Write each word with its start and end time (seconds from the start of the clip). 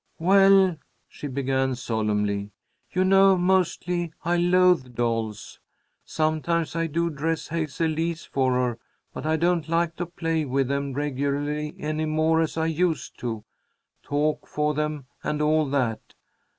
"Well," 0.17 0.77
she 1.07 1.27
began, 1.27 1.75
solemnly, 1.75 2.49
"you 2.91 3.03
know 3.05 3.37
mostly 3.37 4.11
I 4.25 4.35
loathe 4.35 4.95
dolls. 4.95 5.59
Sometimes 6.03 6.75
I 6.75 6.87
do 6.87 7.11
dress 7.11 7.49
Hazel 7.49 7.85
Lee's 7.85 8.25
for 8.25 8.53
her, 8.53 8.79
but 9.13 9.27
I 9.27 9.37
don't 9.37 9.69
like 9.69 9.95
to 9.97 10.07
play 10.07 10.43
with 10.43 10.69
them 10.69 10.93
regularly 10.93 11.75
any 11.77 12.05
more 12.05 12.41
as 12.41 12.57
I 12.57 12.65
used 12.65 13.19
to, 13.19 13.43
talk 14.01 14.47
for 14.47 14.73
them 14.73 15.05
and 15.23 15.39
all 15.39 15.67
that. 15.69 15.99